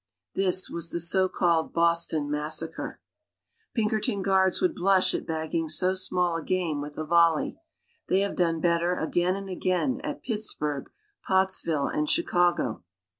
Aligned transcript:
This 0.33 0.67
was 0.67 0.89
the 0.89 0.99
so 0.99 1.29
called 1.29 1.73
Boston 1.73 2.27
massacre. 2.27 2.99
Pinkerton 3.75 4.23
guards 4.23 4.59
would 4.59 4.73
blush 4.73 5.13
at 5.13 5.27
bagging 5.27 5.69
so 5.69 5.93
small 5.93 6.37
a 6.37 6.43
game 6.43 6.81
with 6.81 6.97
a 6.97 7.05
volley. 7.05 7.59
They 8.07 8.21
have 8.21 8.35
done 8.35 8.59
better 8.61 8.93
again 8.95 9.35
and 9.35 9.47
again 9.47 10.01
at 10.03 10.23
Pittsburgh, 10.23 10.89
Pottsville 11.27 11.85
and 11.89 12.09
Chicago. 12.09 12.83